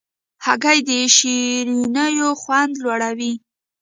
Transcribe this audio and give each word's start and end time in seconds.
هګۍ 0.45 0.79
د 0.87 0.89
شیرینیو 1.15 2.29
خوند 2.41 2.73
لوړوي. 2.83 3.33